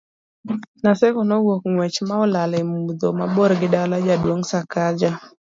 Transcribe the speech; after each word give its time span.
Naseko 0.83 1.19
nowuok 1.29 1.63
ng'wech 1.71 1.97
ma 2.07 2.15
olal 2.23 2.51
e 2.61 2.63
mudho 2.71 3.07
mabor 3.19 3.51
gi 3.59 3.67
dala 3.73 3.97
jaduong' 4.05 4.47
Sakaja 4.51 5.11